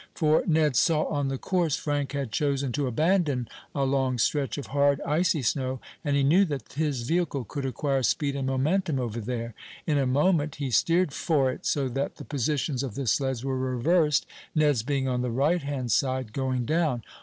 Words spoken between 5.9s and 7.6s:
and he knew that his vehicle